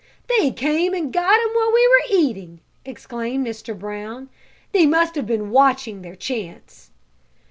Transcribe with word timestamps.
"They 0.27 0.49
came 0.49 0.95
and 0.95 1.13
got 1.13 1.39
'em 1.39 1.49
while 1.53 1.71
we 1.71 1.87
were 1.87 2.19
eating!" 2.23 2.61
exclaimed 2.85 3.45
Mr. 3.45 3.77
Brown. 3.77 4.29
"They 4.71 4.87
must 4.87 5.13
have 5.13 5.27
been 5.27 5.51
watching 5.51 6.01
their 6.01 6.15
chance." 6.15 6.89